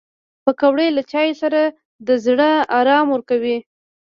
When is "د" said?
2.07-2.09